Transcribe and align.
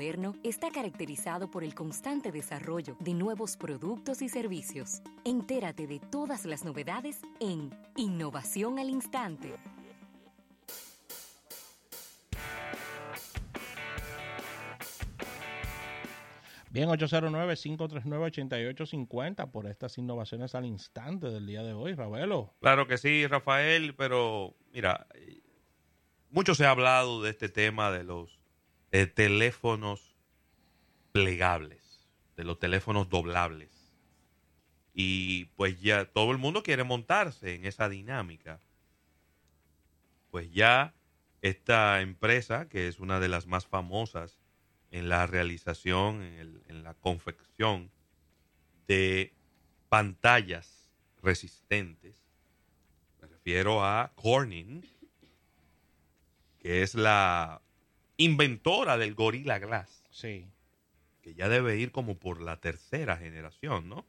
moderno 0.00 0.34
está 0.42 0.70
caracterizado 0.70 1.50
por 1.50 1.62
el 1.62 1.74
constante 1.74 2.32
desarrollo 2.32 2.96
de 3.00 3.12
nuevos 3.12 3.58
productos 3.58 4.22
y 4.22 4.30
servicios. 4.30 5.02
Entérate 5.26 5.86
de 5.86 6.00
todas 6.00 6.46
las 6.46 6.64
novedades 6.64 7.20
en 7.38 7.70
Innovación 7.96 8.78
al 8.78 8.88
Instante. 8.88 9.52
Bien, 16.70 16.88
809-539-8850 16.88 19.50
por 19.50 19.66
estas 19.66 19.98
innovaciones 19.98 20.54
al 20.54 20.64
instante 20.64 21.26
del 21.26 21.46
día 21.46 21.62
de 21.62 21.74
hoy, 21.74 21.92
Ravelo. 21.92 22.54
Claro 22.62 22.86
que 22.86 22.96
sí, 22.96 23.26
Rafael, 23.26 23.94
pero 23.94 24.56
mira, 24.72 25.06
mucho 26.30 26.54
se 26.54 26.64
ha 26.64 26.70
hablado 26.70 27.22
de 27.22 27.28
este 27.28 27.50
tema 27.50 27.90
de 27.90 28.04
los 28.04 28.39
eh, 28.92 29.06
teléfonos 29.06 30.16
plegables, 31.12 32.08
de 32.36 32.44
los 32.44 32.58
teléfonos 32.58 33.08
doblables. 33.08 33.70
Y 34.92 35.46
pues 35.56 35.80
ya 35.80 36.04
todo 36.06 36.32
el 36.32 36.38
mundo 36.38 36.62
quiere 36.62 36.84
montarse 36.84 37.54
en 37.54 37.64
esa 37.64 37.88
dinámica. 37.88 38.60
Pues 40.30 40.52
ya 40.52 40.94
esta 41.42 42.00
empresa, 42.00 42.68
que 42.68 42.88
es 42.88 43.00
una 43.00 43.20
de 43.20 43.28
las 43.28 43.46
más 43.46 43.66
famosas 43.66 44.38
en 44.90 45.08
la 45.08 45.26
realización, 45.26 46.22
en, 46.22 46.82
la 46.82 46.94
confección 46.94 47.90
de 48.86 49.32
pantallas 49.88 50.90
resistentes. 51.22 52.16
Me 53.20 53.28
refiero 53.28 53.84
a 53.84 54.12
Corning, 54.16 54.84
que 56.58 56.82
es 56.82 56.94
la 56.94 57.62
inventora 58.20 58.98
del 58.98 59.14
Gorilla 59.14 59.58
Glass. 59.58 60.04
Sí. 60.10 60.46
Que 61.22 61.34
ya 61.34 61.48
debe 61.48 61.78
ir 61.78 61.90
como 61.90 62.18
por 62.18 62.40
la 62.40 62.60
tercera 62.60 63.16
generación, 63.16 63.88
¿no? 63.88 64.06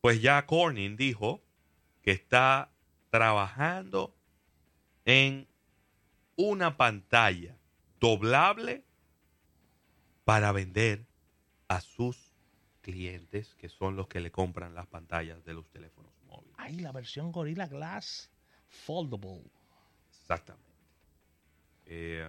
Pues 0.00 0.22
ya 0.22 0.46
Corning 0.46 0.96
dijo 0.96 1.42
que 2.02 2.12
está 2.12 2.70
trabajando 3.10 4.14
en 5.04 5.46
una 6.36 6.76
pantalla 6.76 7.56
doblable 8.00 8.84
para 10.24 10.52
vender 10.52 11.04
a 11.68 11.80
sus 11.80 12.32
clientes, 12.80 13.54
que 13.56 13.68
son 13.68 13.96
los 13.96 14.08
que 14.08 14.20
le 14.20 14.30
compran 14.30 14.74
las 14.74 14.86
pantallas 14.86 15.44
de 15.44 15.54
los 15.54 15.68
teléfonos 15.68 16.12
móviles. 16.26 16.54
Ay, 16.58 16.76
la 16.76 16.92
versión 16.92 17.32
Gorilla 17.32 17.66
Glass 17.66 18.30
Foldable. 18.68 19.50
Exactamente. 20.10 20.72
Eh, 21.86 22.28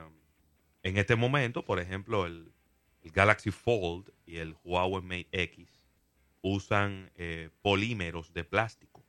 en 0.83 0.97
este 0.97 1.15
momento, 1.15 1.65
por 1.65 1.79
ejemplo, 1.79 2.25
el, 2.25 2.51
Galaxy 3.05 3.51
Fold 3.51 4.09
y 4.25 4.37
el 4.37 4.55
Huawei 4.63 5.01
Mate 5.01 5.27
X 5.31 5.67
usan 6.41 7.11
eh, 7.15 7.49
polímeros 7.61 8.33
de 8.33 8.45
plástico. 8.45 9.03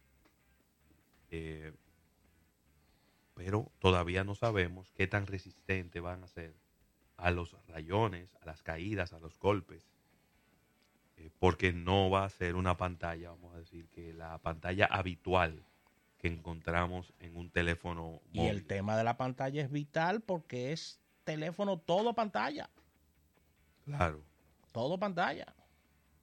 Eh, 1.30 1.72
pero 3.34 3.70
todavía 3.78 4.24
no 4.24 4.34
sabemos 4.34 4.90
qué 4.92 5.06
tan 5.06 5.26
resistente 5.26 6.00
van 6.00 6.24
a 6.24 6.28
ser 6.28 6.54
a 7.16 7.30
los 7.30 7.56
rayones, 7.68 8.34
a 8.40 8.46
las 8.46 8.62
caídas, 8.62 9.12
a 9.12 9.20
los 9.20 9.38
golpes, 9.38 9.86
eh, 11.16 11.30
porque 11.38 11.72
no 11.72 12.10
va 12.10 12.24
a 12.24 12.30
ser 12.30 12.56
una 12.56 12.76
pantalla, 12.76 13.30
vamos 13.30 13.54
a 13.54 13.58
decir, 13.58 13.88
que 13.90 14.12
la 14.12 14.38
pantalla 14.38 14.86
habitual 14.86 15.64
que 16.18 16.28
encontramos 16.28 17.12
en 17.20 17.36
un 17.36 17.50
teléfono 17.50 18.20
móvil. 18.32 18.42
Y 18.42 18.46
el 18.46 18.64
tema 18.64 18.96
de 18.96 19.04
la 19.04 19.16
pantalla 19.16 19.62
es 19.62 19.70
vital 19.70 20.20
porque 20.20 20.72
es 20.72 21.00
teléfono 21.24 21.78
todo 21.78 22.14
pantalla. 22.14 22.70
Claro. 23.84 24.22
Todo 24.72 24.98
pantalla. 24.98 25.54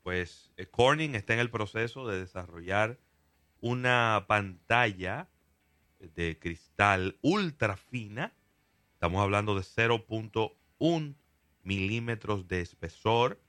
Pues 0.04 0.52
eh, 0.58 0.66
Corning 0.66 1.16
está 1.16 1.34
en 1.34 1.40
el 1.40 1.52
proceso 1.52 2.08
de 2.08 2.20
desarrollar 2.20 3.00
una 3.60 4.26
pantalla 4.28 5.30
de 6.00 6.40
cristal 6.40 7.18
ultra 7.22 7.78
fina. 7.78 8.34
Estamos 8.94 9.22
hablando 9.22 9.56
de 9.56 9.62
0.1 9.62 10.56
un 10.80 11.16
milímetros 11.64 12.48
de 12.48 12.62
espesor 12.62 13.40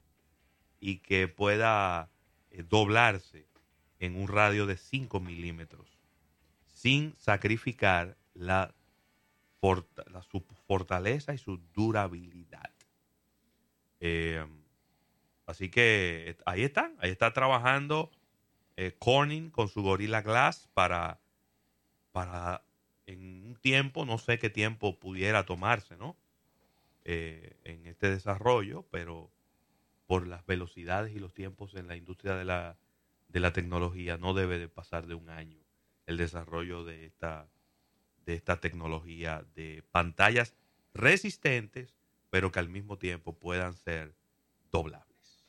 y 0.81 0.99
que 0.99 1.29
pueda 1.29 2.11
eh, 2.51 2.63
doblarse 2.63 3.47
en 4.01 4.17
un 4.17 4.29
radio 4.29 4.67
de 4.67 4.77
5 4.77 5.19
milímetros 5.21 5.99
sin 6.67 7.15
sacrificar 7.17 8.19
la, 8.35 8.75
su 10.31 10.41
fortaleza 10.67 11.35
y 11.35 11.39
su 11.39 11.59
durabilidad. 11.73 12.71
Eh, 14.01 14.45
así 15.47 15.71
que 15.71 16.31
eh, 16.31 16.37
ahí 16.47 16.65
está, 16.65 16.93
ahí 16.99 17.11
está 17.11 17.33
trabajando 17.33 18.11
Corning 18.99 19.51
con 19.51 19.69
su 19.69 19.83
Gorilla 19.83 20.23
Glass 20.23 20.69
para, 20.75 21.21
para 22.11 22.65
en 23.07 23.45
un 23.47 23.57
tiempo, 23.57 24.05
no 24.05 24.19
sé 24.19 24.39
qué 24.39 24.51
tiempo 24.51 24.99
pudiera 24.99 25.45
tomarse, 25.45 25.97
¿no? 25.97 26.17
Eh, 27.05 27.57
en 27.65 27.87
este 27.87 28.11
desarrollo, 28.11 28.87
pero 28.91 29.31
por 30.07 30.27
las 30.27 30.47
velocidades 30.47 31.15
y 31.15 31.19
los 31.19 31.35
tiempos 31.35 31.75
en 31.75 31.89
la 31.89 31.97
industria 31.97 32.37
de 32.37 32.45
la, 32.45 32.77
de 33.29 33.41
la 33.41 33.53
tecnología 33.53 34.19
no 34.19 34.35
debe 34.35 34.59
de 34.59 34.69
pasar 34.69 35.07
de 35.07 35.15
un 35.15 35.29
año 35.29 35.59
el 36.07 36.17
desarrollo 36.17 36.85
de 36.85 37.07
esta, 37.07 37.49
de 38.25 38.35
esta 38.35 38.61
tecnología 38.61 39.45
de 39.55 39.83
pantallas 39.91 40.55
resistentes, 40.95 41.95
pero 42.31 42.51
que 42.51 42.59
al 42.59 42.69
mismo 42.69 42.99
tiempo 42.99 43.35
puedan 43.35 43.75
ser 43.75 44.15
doblables. 44.71 45.45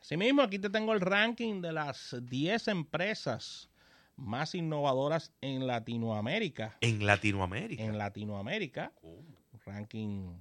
Asimismo, 0.00 0.42
aquí 0.42 0.58
te 0.58 0.70
tengo 0.70 0.92
el 0.92 1.00
ranking 1.00 1.60
de 1.60 1.72
las 1.72 2.16
10 2.22 2.68
empresas 2.68 3.68
más 4.16 4.54
innovadoras 4.54 5.32
en 5.40 5.66
Latinoamérica. 5.66 6.76
En 6.80 7.06
Latinoamérica. 7.06 7.82
En 7.82 7.98
Latinoamérica. 7.98 8.92
Un 9.02 9.36
ranking 9.64 10.40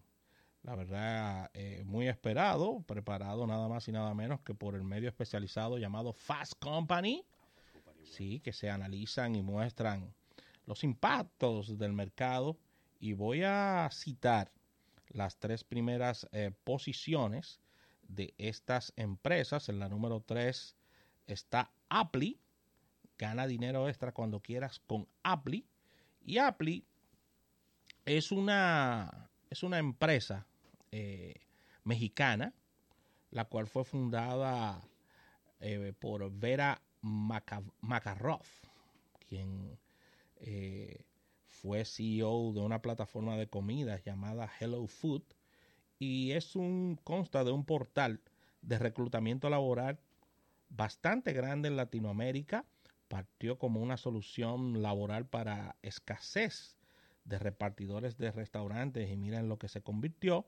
la 0.64 0.76
verdad, 0.76 1.50
eh, 1.54 1.84
muy 1.86 2.08
esperado, 2.08 2.82
preparado 2.82 3.48
nada 3.48 3.68
más 3.68 3.88
y 3.88 3.92
nada 3.92 4.14
menos 4.14 4.42
que 4.42 4.54
por 4.54 4.76
el 4.76 4.84
medio 4.84 5.08
especializado 5.08 5.78
llamado 5.78 6.14
Fast 6.14 6.54
Company. 6.60 7.26
Sí, 8.04 8.40
que 8.40 8.52
se 8.52 8.70
analizan 8.70 9.36
y 9.36 9.42
muestran 9.42 10.14
los 10.70 10.84
impactos 10.84 11.80
del 11.80 11.94
mercado. 11.94 12.56
Y 13.00 13.14
voy 13.14 13.42
a 13.44 13.90
citar 13.92 14.52
las 15.08 15.38
tres 15.38 15.64
primeras 15.64 16.30
eh, 16.32 16.52
posiciones 16.64 17.60
de 18.08 18.36
estas 18.38 18.94
empresas. 18.96 19.68
En 19.68 19.80
la 19.80 19.90
número 19.90 20.22
tres 20.22 20.76
está 21.26 21.72
Apple. 21.90 22.38
Gana 23.18 23.48
dinero 23.48 23.90
extra 23.90 24.12
cuando 24.12 24.42
quieras 24.42 24.80
con 24.86 25.08
Apple. 25.24 25.64
Y 26.24 26.38
Apple 26.38 26.84
es 28.06 28.32
una, 28.32 29.32
es 29.50 29.64
una 29.64 29.80
empresa 29.80 30.46
eh, 30.92 31.34
mexicana, 31.84 32.54
la 33.32 33.46
cual 33.46 33.66
fue 33.66 33.86
fundada 33.86 34.82
eh, 35.62 35.94
por 35.98 36.32
Vera 36.32 36.80
Makarov, 37.02 38.46
quien 39.28 39.80
eh, 40.40 41.06
fue 41.46 41.84
CEO 41.86 42.54
de 42.54 42.62
una 42.62 42.82
plataforma 42.82 43.36
de 43.38 43.48
comidas 43.48 44.04
llamada 44.04 44.50
Hello 44.60 44.88
Food 44.88 45.24
y 45.98 46.32
es 46.32 46.56
un 46.56 46.98
consta 47.04 47.44
de 47.44 47.52
un 47.52 47.66
portal 47.66 48.22
de 48.62 48.80
reclutamiento 48.80 49.50
laboral 49.50 50.00
bastante 50.70 51.34
grande 51.34 51.68
en 51.68 51.76
Latinoamérica. 51.76 52.66
Partió 53.10 53.58
como 53.58 53.82
una 53.82 53.98
solución 53.98 54.82
laboral 54.82 55.26
para 55.26 55.76
escasez 55.82 56.78
de 57.26 57.40
repartidores 57.40 58.18
de 58.18 58.32
restaurantes 58.32 59.10
y 59.10 59.18
miren 59.18 59.50
lo 59.50 59.58
que 59.58 59.68
se 59.68 59.82
convirtió. 59.82 60.46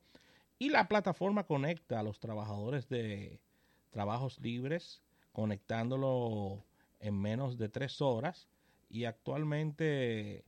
Y 0.59 0.69
la 0.69 0.88
plataforma 0.88 1.46
conecta 1.46 1.99
a 1.99 2.03
los 2.03 2.20
trabajadores 2.20 2.88
de 2.88 3.41
trabajos 3.90 4.40
libres, 4.40 5.02
conectándolo 5.34 6.64
en 6.99 7.20
menos 7.20 7.58
de 7.58 7.67
tres 7.67 7.99
horas 7.99 8.47
y 8.91 9.05
actualmente 9.05 10.43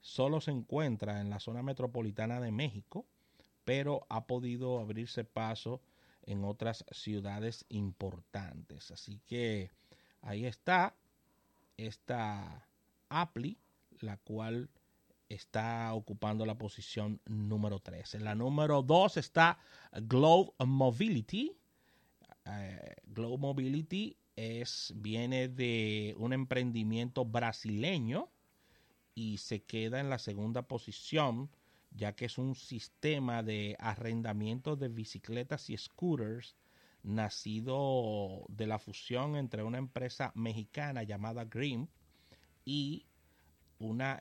solo 0.00 0.40
se 0.40 0.50
encuentra 0.50 1.20
en 1.20 1.30
la 1.30 1.38
zona 1.38 1.62
metropolitana 1.62 2.40
de 2.40 2.50
México, 2.50 3.04
pero 3.64 4.06
ha 4.08 4.26
podido 4.26 4.80
abrirse 4.80 5.24
paso 5.24 5.82
en 6.22 6.44
otras 6.44 6.84
ciudades 6.90 7.66
importantes. 7.68 8.90
Así 8.90 9.20
que 9.26 9.70
ahí 10.22 10.46
está 10.46 10.94
esta 11.76 12.66
Appli, 13.10 13.58
la 14.00 14.16
cual 14.16 14.70
está 15.28 15.92
ocupando 15.92 16.46
la 16.46 16.56
posición 16.56 17.20
número 17.26 17.80
3. 17.80 18.14
En 18.14 18.24
la 18.24 18.34
número 18.34 18.82
2 18.82 19.18
está 19.18 19.58
Globe 19.92 20.52
Mobility. 20.64 21.56
Eh, 22.46 22.96
Globe 23.04 23.38
Mobility 23.38 24.16
es, 24.36 24.92
viene 24.96 25.48
de 25.48 26.14
un 26.18 26.32
emprendimiento 26.32 27.24
brasileño 27.24 28.28
y 29.14 29.38
se 29.38 29.62
queda 29.62 30.00
en 30.00 30.10
la 30.10 30.18
segunda 30.18 30.62
posición 30.62 31.50
ya 31.94 32.14
que 32.14 32.26
es 32.26 32.38
un 32.38 32.54
sistema 32.54 33.42
de 33.42 33.76
arrendamiento 33.78 34.76
de 34.76 34.88
bicicletas 34.88 35.70
y 35.70 35.76
scooters 35.76 36.56
nacido 37.02 38.44
de 38.48 38.66
la 38.66 38.78
fusión 38.78 39.36
entre 39.36 39.62
una 39.62 39.78
empresa 39.78 40.32
mexicana 40.34 41.02
llamada 41.04 41.44
Grim 41.44 41.86
y 42.64 43.06
una, 43.78 44.18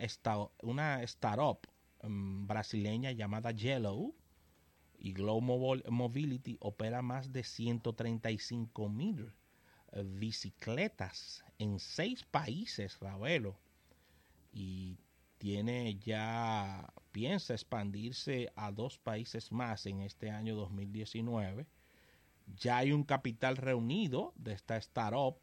una 0.62 1.02
startup 1.04 1.68
um, 2.04 2.46
brasileña 2.46 3.12
llamada 3.12 3.52
Yellow. 3.52 4.14
Y 5.00 5.12
Global 5.12 5.84
Mobility 5.90 6.56
opera 6.62 7.02
más 7.02 7.34
de 7.34 7.44
135 7.44 8.88
mil 8.88 9.34
bicicletas 10.04 11.44
en 11.60 11.80
seis 11.80 12.24
países, 12.24 13.00
Ravelo. 13.00 13.60
Y 14.52 14.98
tiene 15.38 15.98
ya, 16.00 16.94
piensa 17.12 17.54
expandirse 17.54 18.52
a 18.56 18.72
dos 18.72 18.98
países 18.98 19.52
más 19.52 19.86
en 19.86 20.02
este 20.02 20.30
año 20.30 20.56
2019. 20.56 21.68
Ya 22.58 22.78
hay 22.78 22.92
un 22.92 23.04
capital 23.04 23.58
reunido 23.58 24.34
de 24.36 24.54
esta 24.54 24.78
startup 24.78 25.38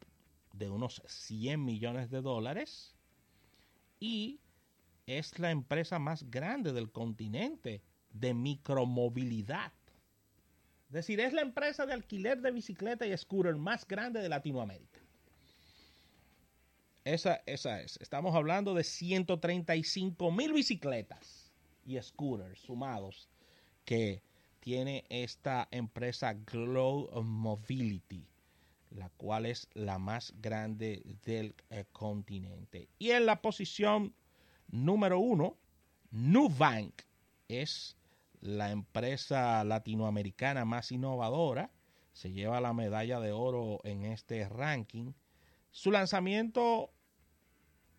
de 0.53 0.69
unos 0.69 1.01
100 1.05 1.63
millones 1.63 2.09
de 2.09 2.21
dólares 2.21 2.95
y 3.99 4.39
es 5.05 5.39
la 5.39 5.51
empresa 5.51 5.99
más 5.99 6.29
grande 6.29 6.73
del 6.73 6.91
continente 6.91 7.83
de 8.11 8.33
micromovilidad. 8.33 9.71
Es 10.91 10.95
decir, 10.95 11.21
es 11.21 11.31
la 11.31 11.41
empresa 11.41 11.85
de 11.85 11.93
alquiler 11.93 12.41
de 12.41 12.51
bicicleta 12.51 13.07
y 13.07 13.17
scooter 13.17 13.55
más 13.55 13.87
grande 13.87 14.21
de 14.21 14.27
Latinoamérica. 14.27 14.99
Esa, 17.05 17.41
esa 17.45 17.79
es. 17.79 17.97
Estamos 18.01 18.35
hablando 18.35 18.73
de 18.73 18.83
135 18.83 20.31
mil 20.33 20.51
bicicletas 20.51 21.49
y 21.85 21.97
scooters 22.01 22.59
sumados 22.59 23.29
que 23.85 24.21
tiene 24.59 25.05
esta 25.07 25.69
empresa 25.71 26.33
Glow 26.33 27.09
Mobility, 27.23 28.27
la 28.89 29.07
cual 29.11 29.45
es 29.45 29.69
la 29.73 29.97
más 29.97 30.33
grande 30.41 31.03
del 31.23 31.55
eh, 31.69 31.85
continente. 31.93 32.89
Y 32.99 33.11
en 33.11 33.27
la 33.27 33.41
posición 33.41 34.13
número 34.67 35.19
uno, 35.19 35.55
Nubank 36.11 37.03
es 37.47 37.95
la 38.41 38.71
empresa 38.71 39.63
latinoamericana 39.63 40.65
más 40.65 40.91
innovadora. 40.91 41.71
Se 42.13 42.33
lleva 42.33 42.59
la 42.59 42.73
medalla 42.73 43.19
de 43.19 43.31
oro 43.31 43.79
en 43.83 44.03
este 44.03 44.47
ranking 44.49 45.13
su 45.71 45.89
lanzamiento 45.89 46.91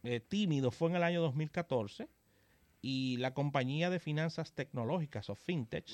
eh, 0.02 0.20
tímido 0.20 0.70
fue 0.70 0.90
en 0.90 0.96
el 0.96 1.02
año 1.02 1.22
2014 1.22 2.08
y 2.82 3.16
la 3.16 3.32
compañía 3.32 3.88
de 3.88 3.98
finanzas 3.98 4.52
tecnológicas 4.52 5.30
o 5.30 5.34
fintech, 5.34 5.86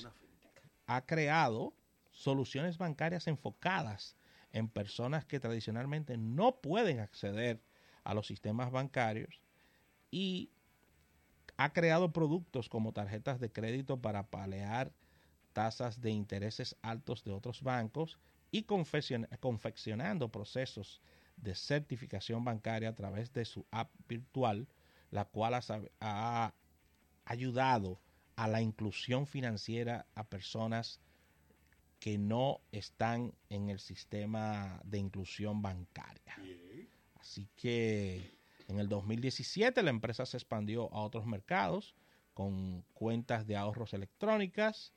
ha 0.87 1.05
creado 1.05 1.73
soluciones 2.11 2.77
bancarias 2.77 3.27
enfocadas 3.27 4.17
en 4.51 4.67
personas 4.67 5.25
que 5.25 5.39
tradicionalmente 5.39 6.17
no 6.17 6.59
pueden 6.59 6.99
acceder 6.99 7.61
a 8.03 8.13
los 8.13 8.27
sistemas 8.27 8.71
bancarios 8.71 9.41
y 10.11 10.51
ha 11.59 11.73
creado 11.73 12.13
productos 12.13 12.69
como 12.69 12.93
tarjetas 12.93 13.41
de 13.41 13.51
crédito 13.51 14.01
para 14.01 14.23
palear 14.27 14.93
tasas 15.51 15.99
de 15.99 16.09
intereses 16.09 16.77
altos 16.81 17.25
de 17.25 17.33
otros 17.33 17.63
bancos 17.63 18.17
y 18.49 18.63
confeccionando 18.63 20.29
procesos 20.29 21.01
de 21.35 21.55
certificación 21.55 22.45
bancaria 22.45 22.87
a 22.87 22.95
través 22.95 23.33
de 23.33 23.43
su 23.43 23.65
app 23.71 23.91
virtual, 24.07 24.69
la 25.11 25.25
cual 25.25 25.53
ha, 25.99 26.53
ayudado 27.25 27.99
a 28.37 28.47
la 28.47 28.61
inclusión 28.61 29.27
financiera 29.27 30.05
a 30.15 30.23
personas 30.23 31.01
que 31.99 32.17
no 32.17 32.61
están 32.71 33.33
en 33.49 33.69
el 33.69 33.81
sistema 33.81 34.79
de 34.85 34.99
inclusión 34.99 35.61
bancaria. 35.61 36.37
Así 37.15 37.49
que 37.57 38.38
en 38.69 38.79
el 38.79 38.87
2017 38.87 39.81
la 39.81 39.89
empresa 39.89 40.25
se 40.25 40.37
expandió 40.37 40.93
a 40.93 41.01
otros 41.01 41.25
mercados 41.25 41.95
con 42.35 42.83
cuentas 42.93 43.47
de 43.47 43.57
ahorros 43.57 43.93
electrónicas, 43.93 44.93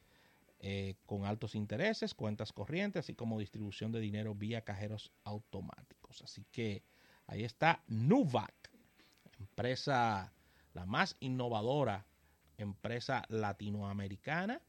eh, 0.60 0.94
con 1.06 1.24
altos 1.24 1.54
intereses, 1.54 2.14
cuentas 2.14 2.52
corrientes, 2.52 3.00
así 3.00 3.14
como 3.14 3.40
distribución 3.40 3.90
de 3.90 3.98
dinero 3.98 4.34
vía 4.34 4.60
cajeros 4.60 5.10
automáticos. 5.24 6.22
Así 6.22 6.44
que 6.52 6.84
ahí 7.26 7.44
está 7.44 7.82
Nuvac, 7.88 8.70
empresa 9.40 10.32
la 10.74 10.86
más 10.86 11.16
innovadora, 11.20 12.06
empresa 12.58 13.24
latinoamericana. 13.28 14.60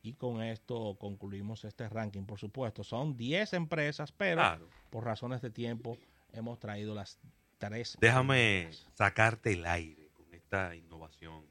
Y 0.00 0.14
con 0.14 0.42
esto 0.42 0.96
concluimos 0.98 1.64
este 1.64 1.88
ranking. 1.88 2.24
Por 2.24 2.38
supuesto, 2.38 2.82
son 2.82 3.16
10 3.16 3.52
empresas, 3.52 4.10
pero 4.10 4.42
por 4.90 5.04
razones 5.04 5.42
de 5.42 5.50
tiempo 5.50 5.98
hemos 6.32 6.58
traído 6.58 6.94
las 6.94 7.18
tres. 7.58 7.96
Déjame 8.00 8.70
sacarte 8.94 9.52
el 9.52 9.66
aire 9.66 10.10
con 10.14 10.32
esta 10.34 10.74
innovación. 10.74 11.44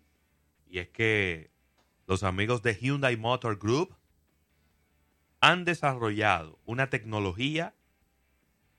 Y 0.66 0.80
es 0.80 0.90
que 0.90 1.52
los 2.08 2.24
amigos 2.24 2.62
de 2.62 2.76
Hyundai 2.76 3.18
Motor 3.18 3.58
Group 3.58 3.96
han 5.40 5.66
desarrollado 5.66 6.60
una 6.66 6.90
tecnología 6.90 7.76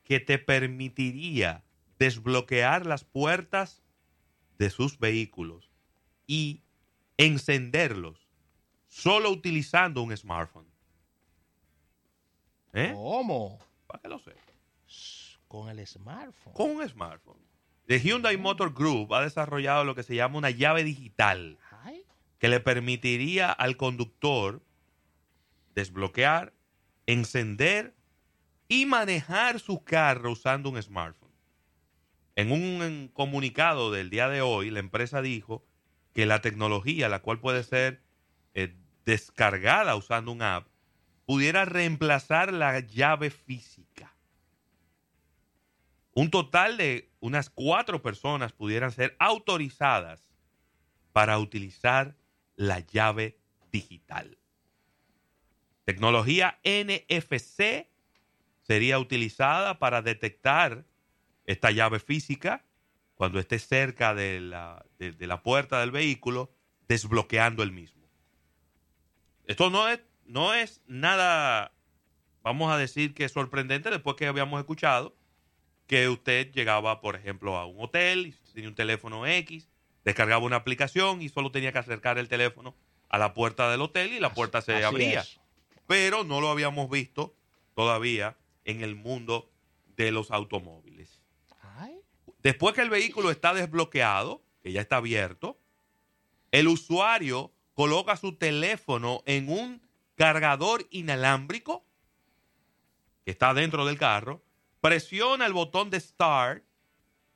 que 0.05 0.21
te 0.21 0.39
permitiría 0.39 1.65
desbloquear 1.99 2.87
las 2.87 3.05
puertas 3.05 3.83
de 4.59 4.71
sus 4.71 4.99
vehículos 4.99 5.71
y 6.27 6.63
encenderlos 7.17 8.29
solo 8.87 9.31
utilizando 9.31 10.03
un 10.03 10.17
smartphone. 10.17 10.67
¿Eh? 12.73 12.93
¿Cómo? 12.95 13.59
Para 13.87 14.01
que 14.01 14.09
lo 14.09 14.19
sepa. 14.19 14.48
Con 15.49 15.69
el 15.69 15.87
smartphone. 15.87 16.55
Con 16.55 16.71
un 16.71 16.89
smartphone. 16.89 17.41
The 17.87 17.99
Hyundai 18.01 18.37
Motor 18.37 18.73
Group 18.75 19.15
ha 19.15 19.23
desarrollado 19.23 19.85
lo 19.85 19.95
que 19.95 20.03
se 20.03 20.15
llama 20.15 20.39
una 20.39 20.51
llave 20.51 20.85
digital 20.85 21.59
que 22.39 22.49
le 22.49 22.61
permitiría 22.61 23.51
al 23.51 23.77
conductor 23.77 24.63
desbloquear, 25.75 26.53
encender 27.07 27.95
y 28.69 28.87
manejar 28.87 29.61
su 29.61 29.83
carro 29.83 30.33
usando 30.33 30.71
un 30.71 30.81
smartphone. 30.83 31.33
En 32.37 32.53
un 32.53 33.11
comunicado 33.13 33.91
del 33.91 34.11
día 34.11 34.29
de 34.29 34.43
hoy, 34.43 34.71
la 34.71 34.79
empresa 34.79 35.23
dijo 35.23 35.65
que 36.13 36.27
la 36.27 36.41
tecnología, 36.41 37.09
la 37.09 37.21
cual 37.21 37.41
puede 37.41 37.65
ser 37.65 38.03
eh, 38.55 38.77
descargada 39.05 39.97
usando 39.97 40.31
un 40.31 40.43
app, 40.43 40.69
pudiera 41.27 41.65
reemplazar 41.65 42.53
la 42.53 42.79
llave 42.81 43.31
física. 43.31 44.08
Un 46.19 46.33
total 46.33 46.77
de 46.77 47.13
unas 47.21 47.49
cuatro 47.49 48.03
personas 48.03 48.53
pudieran 48.53 48.91
ser 48.91 49.15
autorizadas 49.21 50.27
para 51.13 51.39
utilizar 51.39 52.17
la 52.57 52.81
llave 52.81 53.39
digital. 53.71 54.37
Tecnología 55.85 56.59
NFC 56.65 57.87
sería 58.63 58.99
utilizada 58.99 59.79
para 59.79 60.03
detectar 60.03 60.85
esta 61.45 61.71
llave 61.71 62.01
física 62.01 62.65
cuando 63.15 63.39
esté 63.39 63.61
cerca 63.61 64.13
de 64.13 64.41
la, 64.41 64.85
de, 64.99 65.25
la 65.25 65.45
puerta 65.45 65.79
del 65.79 65.93
vehículo, 65.93 66.51
desbloqueando 66.89 67.63
el 67.63 67.71
mismo. 67.71 68.09
Esto 69.45 69.71
no 69.71 69.89
es, 69.89 70.01
no 70.25 70.53
es 70.53 70.83
nada, 70.89 71.77
vamos 72.43 72.73
a 72.73 72.77
decir 72.77 73.15
que 73.15 73.29
sorprendente 73.29 73.89
después 73.89 74.17
que 74.17 74.27
habíamos 74.27 74.59
escuchado 74.59 75.18
que 75.89 76.09
usted 76.09 76.53
llegaba, 76.53 77.01
por 77.01 77.17
ejemplo, 77.17 77.57
a 77.57 77.67
un 77.67 77.81
hotel 77.81 78.29
y 78.29 78.53
tenía 78.53 78.69
un 78.69 78.77
teléfono 78.77 79.27
X 79.27 79.69
descargaba 80.09 80.43
una 80.43 80.57
aplicación 80.57 81.21
y 81.21 81.29
solo 81.29 81.51
tenía 81.51 81.71
que 81.71 81.81
acercar 81.81 82.17
el 82.17 82.29
teléfono 82.29 82.75
a 83.11 83.19
la 83.19 83.35
puerta 83.35 83.71
del 83.71 83.83
hotel 83.83 84.15
y 84.15 84.21
la 84.21 84.33
puerta 84.33 84.63
se 84.63 84.83
abría. 84.83 85.23
Pero 85.87 86.25
no 86.25 86.41
lo 86.41 86.49
habíamos 86.49 86.89
visto 86.89 87.35
todavía 87.75 88.35
en 88.65 88.83
el 88.83 88.95
mundo 88.95 89.51
de 89.97 90.11
los 90.11 90.31
automóviles. 90.31 91.23
Después 92.43 92.75
que 92.75 92.81
el 92.81 92.89
vehículo 92.89 93.31
está 93.31 93.53
desbloqueado, 93.53 94.43
que 94.63 94.73
ya 94.73 94.81
está 94.81 94.97
abierto, 94.97 95.59
el 96.53 96.69
usuario 96.69 97.53
coloca 97.75 98.17
su 98.17 98.37
teléfono 98.37 99.23
en 99.27 99.51
un 99.51 99.83
cargador 100.15 100.87
inalámbrico 100.91 101.85
que 103.27 103.31
está 103.31 103.53
dentro 103.53 103.85
del 103.85 103.99
carro, 103.99 104.43
presiona 104.81 105.47
el 105.47 105.53
botón 105.53 105.91
de 105.91 106.01
start, 106.01 106.65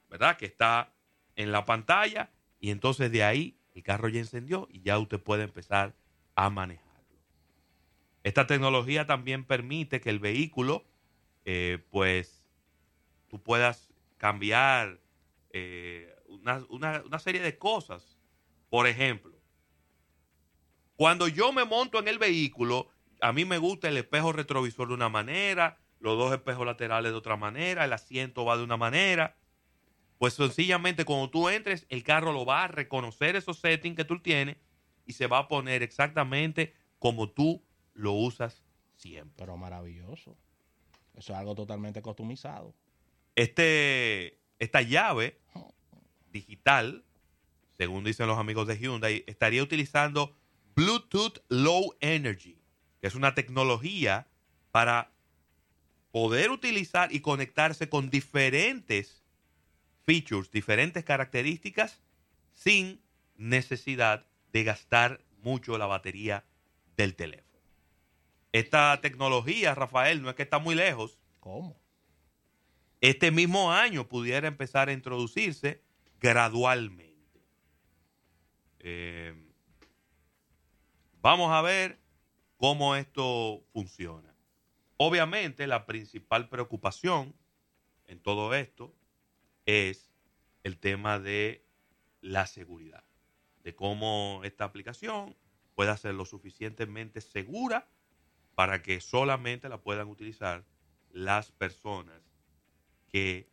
¿verdad? 0.09 0.37
Que 0.37 0.47
está 0.47 0.93
en 1.37 1.53
la 1.53 1.65
pantalla 1.65 2.31
y 2.61 2.71
entonces 2.71 3.11
de 3.11 3.25
ahí 3.25 3.59
el 3.75 3.83
carro 3.83 4.09
ya 4.09 4.21
encendió 4.21 4.69
y 4.71 4.83
ya 4.83 4.99
usted 4.99 5.21
puede 5.21 5.45
empezar 5.45 5.95
a 6.35 6.51
manejarlo. 6.51 6.93
Esta 8.23 8.47
tecnología 8.47 9.07
también 9.07 9.45
permite 9.45 10.01
que 10.01 10.11
el 10.11 10.21
vehículo, 10.21 10.85
eh, 11.45 11.85
pues, 11.91 12.47
tú 13.29 13.43
puedas 13.43 13.93
cambiar 14.17 15.01
eh, 15.51 16.15
una, 16.29 17.19
serie 17.19 17.41
de 17.41 17.59
cosas. 17.59 18.19
Por 18.71 18.87
ejemplo, 18.87 19.33
Cuando 20.95 21.27
yo 21.27 21.53
me 21.53 21.65
monto 21.65 21.99
en 21.99 22.07
el 22.07 22.19
vehículo, 22.19 22.89
a 23.21 23.33
mí 23.33 23.45
me 23.45 23.59
gusta 23.59 23.89
el 23.89 23.97
espejo 23.97 24.33
retrovisor 24.33 24.89
de 24.89 24.95
una 24.95 25.09
manera, 25.09 25.81
los 26.03 26.19
dos 26.19 26.33
espejos 26.33 26.67
laterales 26.67 27.13
de 27.13 27.19
otra 27.19 27.37
manera, 27.37 27.85
el 27.85 27.93
asiento 27.93 28.45
va 28.45 28.57
de 28.57 28.65
una 28.65 28.77
manera. 28.77 29.37
Pues 30.19 30.35
sencillamente 30.35 31.05
cuando 31.05 31.31
tú 31.31 31.49
entres, 31.49 31.87
el 31.91 32.03
carro 32.03 32.33
lo 32.33 32.45
va 32.45 32.65
a 32.65 32.69
reconocer 32.69 33.37
esos 33.37 33.61
settings 33.61 33.97
que 33.97 34.05
tú 34.05 34.19
tienes 34.21 34.57
y 35.07 35.13
se 35.13 35.29
va 35.29 35.39
a 35.39 35.49
poner 35.49 35.83
exactamente 35.85 36.75
como 36.99 37.31
tú 37.31 37.65
lo 37.95 38.13
usas 38.13 38.65
siempre. 38.97 39.35
Pero 39.39 39.57
maravilloso. 39.57 40.37
Eso 41.15 41.33
es 41.33 41.39
algo 41.39 41.55
totalmente 41.55 42.03
customizado. 42.03 42.75
Este, 43.37 44.41
esta 44.59 44.83
llave 44.83 45.39
digital, 46.33 47.05
según 47.77 48.03
dicen 48.03 48.27
los 48.27 48.39
amigos 48.39 48.67
de 48.67 48.77
Hyundai, 48.77 49.23
estaría 49.29 49.63
utilizando 49.63 50.35
Bluetooth 50.75 51.45
Low 51.49 51.95
Energy, 52.01 52.61
que 53.01 53.07
es 53.07 53.15
una 53.15 53.37
tecnología 53.37 54.27
para 54.73 55.12
poder 56.13 56.51
utilizar 56.51 57.13
y 57.13 57.21
conectarse 57.21 57.89
con 57.89 58.11
diferentes 58.11 59.25
features, 60.05 60.51
diferentes 60.51 61.05
características, 61.05 62.01
sin 62.53 63.01
necesidad 63.37 64.27
de 64.53 64.63
gastar 64.63 65.21
mucho 65.43 65.79
la 65.79 65.87
batería 65.87 66.45
del 66.97 67.17
teléfono. 67.17 67.59
Esta 68.53 69.01
tecnología, 69.01 69.75
Rafael, 69.75 70.23
no 70.23 70.29
es 70.29 70.37
que 70.37 70.43
está 70.43 70.59
muy 70.59 70.75
lejos. 70.75 71.19
¿Cómo? 71.41 71.81
Este 73.01 73.31
mismo 73.31 73.73
año 73.73 74.07
pudiera 74.07 74.47
empezar 74.47 74.89
a 74.89 74.93
introducirse 74.93 75.83
gradualmente. 76.21 77.41
Eh, 78.81 79.35
vamos 81.21 81.51
a 81.51 81.63
ver 81.63 81.99
cómo 82.59 82.95
esto 82.95 83.65
funciona. 83.73 84.32
Obviamente, 85.05 85.67
la 85.67 85.85
principal 85.85 86.49
preocupación 86.49 87.35
en 88.07 88.21
todo 88.21 88.55
esto 88.55 88.95
es 89.67 90.13
el 90.63 90.79
tema 90.79 91.19
de 91.19 91.67
la 92.21 92.47
seguridad, 92.47 93.03
de 93.65 93.75
cómo 93.75 94.43
esta 94.45 94.63
aplicación 94.63 95.37
pueda 95.75 95.97
ser 95.97 96.15
lo 96.15 96.25
suficientemente 96.25 97.21
segura 97.21 97.89
para 98.55 98.81
que 98.81 99.01
solamente 99.01 99.69
la 99.69 99.83
puedan 99.83 100.07
utilizar 100.07 100.65
las 101.11 101.51
personas 101.51 102.23
que 103.09 103.51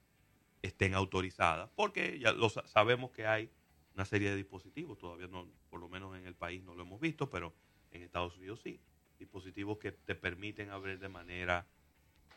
estén 0.62 0.94
autorizadas, 0.94 1.72
porque 1.76 2.20
ya 2.20 2.32
lo 2.32 2.50
sabemos 2.50 3.10
que 3.10 3.26
hay 3.26 3.50
una 3.96 4.06
serie 4.06 4.30
de 4.30 4.36
dispositivos, 4.36 5.00
todavía 5.00 5.26
no, 5.26 5.48
por 5.72 5.80
lo 5.80 5.90
menos 5.90 6.16
en 6.16 6.28
el 6.28 6.36
país 6.36 6.62
no 6.62 6.76
lo 6.76 6.84
hemos 6.84 7.02
visto, 7.02 7.28
pero 7.28 7.56
en 7.90 8.04
Estados 8.04 8.38
Unidos 8.38 8.62
sí, 8.62 8.80
dispositivos 9.20 9.78
que 9.78 9.92
te 9.92 10.16
permiten 10.16 10.70
abrir 10.70 10.98
de 11.00 11.10
manera 11.10 11.68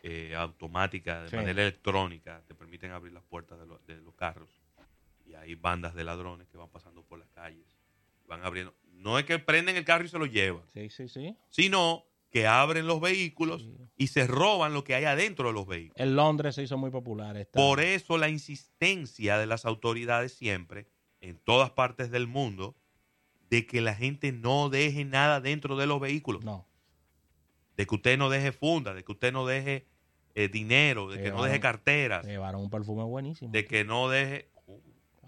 eh, 0.03 0.35
automática, 0.37 1.23
de 1.23 1.37
manera 1.37 1.63
electrónica, 1.63 2.43
te 2.47 2.55
permiten 2.55 2.91
abrir 2.91 3.13
las 3.13 3.23
puertas 3.25 3.59
de, 3.59 3.95
de 3.95 4.03
los 4.03 4.15
carros. 4.15 4.51
Y 5.25 5.35
hay 5.35 5.55
bandas 5.55 5.95
de 5.95 6.05
ladrones 6.05 6.49
que 6.49 6.59
van 6.59 6.69
pasando 6.69 7.03
por 7.05 7.19
las 7.19 7.29
calles, 7.29 7.65
van 8.27 8.45
abriendo. 8.45 8.75
No 8.91 9.19
es 9.19 9.25
que 9.25 9.39
prenden 9.39 9.77
el 9.77 9.85
carro 9.85 10.05
y 10.05 10.09
se 10.09 10.19
lo 10.19 10.27
llevan, 10.27 10.65
Sí, 10.73 10.91
sí, 10.91 11.09
sí. 11.09 11.37
sino 11.49 12.05
que 12.31 12.47
abren 12.47 12.87
los 12.87 13.01
vehículos 13.01 13.69
y 13.97 14.07
se 14.09 14.27
roban 14.27 14.73
lo 14.73 14.85
que 14.85 14.95
hay 14.95 15.05
adentro 15.05 15.49
de 15.49 15.55
los 15.55 15.67
vehículos. 15.67 16.01
En 16.01 16.17
Londres 16.17 16.55
se 16.55 16.63
hizo 16.63 16.79
muy 16.79 16.91
popular. 16.91 17.37
Esta. 17.37 17.59
Por 17.59 17.81
eso 17.81 18.17
la 18.19 18.29
insistencia 18.29 19.39
de 19.39 19.47
las 19.47 19.65
autoridades 19.67 20.33
siempre, 20.33 20.87
en 21.21 21.39
todas 21.39 21.71
partes 21.71 22.11
del 22.11 22.27
mundo, 22.27 22.75
de 23.51 23.67
que 23.67 23.83
la 23.83 23.95
gente 23.95 24.33
no 24.33 24.71
deje 24.71 25.05
nada 25.05 25.41
dentro 25.43 25.77
de 25.77 25.87
los 25.87 26.01
vehículos. 26.01 26.43
No. 26.43 26.67
De 27.77 27.87
que 27.87 27.95
usted 27.95 28.19
no 28.19 28.29
deje 28.31 28.53
funda, 28.53 28.95
de 28.95 29.03
que 29.05 29.13
usted 29.13 29.33
no 29.33 29.47
deje 29.47 29.87
eh, 30.35 30.49
dinero, 30.49 31.09
de 31.11 31.17
Te 31.19 31.23
que 31.25 31.31
no 31.31 31.43
deje 31.43 31.61
carteras, 31.61 32.23
Te 32.23 32.29
llevaron 32.33 32.63
un 32.63 32.71
perfume 32.71 33.03
buenísimo. 33.05 33.51
de 33.53 33.67
que 33.67 33.85
no 33.85 34.09
deje... 34.09 34.49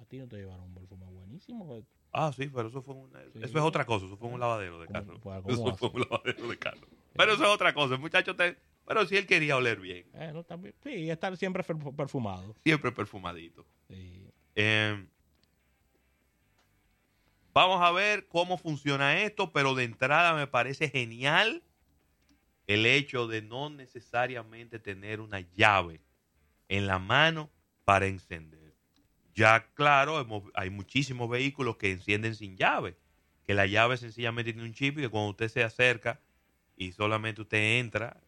A 0.00 0.04
ti 0.06 0.18
no 0.18 0.28
te 0.28 0.36
llevaron 0.36 0.64
un 0.64 0.74
perfume 0.74 1.06
buenísimo. 1.06 1.82
Ah, 2.12 2.32
sí, 2.36 2.48
pero 2.48 2.68
eso 2.68 2.80
fue 2.82 2.94
una- 2.94 3.20
Sí. 3.32 3.40
eso 3.42 3.58
es 3.58 3.64
otra 3.64 3.84
cosa, 3.86 4.06
eso 4.06 4.16
fue 4.16 4.28
un 4.28 4.38
lavadero 4.38 4.78
de 4.80 4.86
¿Cómo- 4.86 5.20
carro. 5.20 5.42
Eso 5.48 5.68
hace? 5.68 5.78
fue 5.78 5.88
un 5.90 6.00
lavadero 6.02 6.48
de 6.48 6.58
carro. 6.58 6.86
Pero 7.16 7.32
eso 7.32 7.42
es 7.44 7.48
otra 7.50 7.74
cosa, 7.74 7.94
el 7.94 8.00
muchacho 8.00 8.36
te... 8.36 8.56
Pero 8.86 9.06
si 9.06 9.16
él 9.16 9.26
quería 9.26 9.56
oler 9.56 9.80
bien, 9.80 10.06
Eh, 10.14 10.30
no, 10.32 10.44
también- 10.44 10.74
sí, 10.82 11.08
estar 11.10 11.36
siempre 11.38 11.62
perfumado. 11.64 12.54
siempre 12.62 12.92
perfumadito. 12.92 13.66
Sí. 13.88 14.28
Eh, 14.56 15.06
vamos 17.52 17.80
a 17.82 17.90
ver 17.92 18.26
cómo 18.28 18.58
funciona 18.58 19.20
esto, 19.22 19.52
pero 19.52 19.74
de 19.74 19.84
entrada 19.84 20.34
me 20.34 20.46
parece 20.46 20.88
genial 20.90 21.62
el 22.66 22.86
hecho 22.86 23.26
de 23.26 23.42
no 23.42 23.70
necesariamente 23.70 24.78
tener 24.78 25.20
una 25.20 25.40
llave 25.40 26.00
en 26.68 26.86
la 26.86 26.98
mano 26.98 27.50
para 27.84 28.06
encender. 28.06 28.74
Ya 29.34 29.66
claro, 29.74 30.26
hay 30.54 30.70
muchísimos 30.70 31.28
vehículos 31.28 31.76
que 31.76 31.90
encienden 31.90 32.34
sin 32.34 32.56
llave, 32.56 32.96
que 33.44 33.54
la 33.54 33.66
llave 33.66 33.96
sencillamente 33.96 34.52
tiene 34.52 34.66
un 34.66 34.74
chip 34.74 34.98
y 34.98 35.02
que 35.02 35.08
cuando 35.08 35.30
usted 35.30 35.48
se 35.48 35.62
acerca 35.62 36.20
y 36.76 36.92
solamente 36.92 37.42
usted 37.42 37.78
entra, 37.80 38.20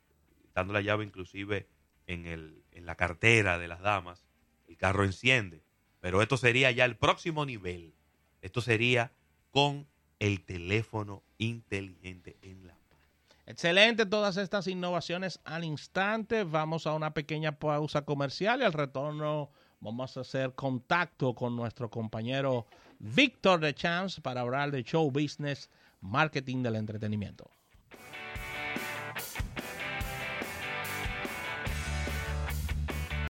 dando 0.55 0.73
la 0.73 0.81
llave 0.81 1.05
inclusive 1.05 1.69
en, 2.07 2.27
el, 2.27 2.63
en 2.73 2.87
la 2.87 2.97
cartera 2.97 3.59
de 3.59 3.69
las 3.69 3.81
damas, 3.81 4.27
el 4.69 4.77
carro 4.77 5.05
enciende. 5.05 5.63
Pero 6.01 6.23
esto 6.23 6.37
sería 6.37 6.71
ya 6.71 6.85
el 6.85 6.97
próximo 6.97 7.47
nivel. 7.47 7.95
Esto 8.43 8.61
sería 8.61 9.13
con 9.51 9.87
el 10.19 10.45
teléfono 10.45 11.23
inteligente 11.39 12.37
en 12.43 12.67
la. 12.67 12.76
Excelente 13.47 14.07
todas 14.07 14.37
estas 14.39 14.67
innovaciones 14.67 15.41
al 15.45 15.63
instante. 15.63 16.43
Vamos 16.43 16.85
a 16.87 16.95
una 16.95 17.15
pequeña 17.15 17.53
pausa 17.53 18.03
comercial 18.03 18.61
y 18.61 18.65
al 18.65 18.73
retorno 18.73 19.51
vamos 19.79 20.17
a 20.17 20.23
hacer 20.23 20.55
contacto 20.55 21.33
con 21.35 21.55
nuestro 21.55 21.89
compañero 21.89 22.67
Víctor 22.99 23.61
de 23.61 23.73
Chance 23.73 24.21
para 24.21 24.41
hablar 24.41 24.73
de 24.73 24.83
show 24.83 25.09
business, 25.13 25.71
marketing 26.01 26.65
del 26.65 26.75
entretenimiento. 26.75 27.49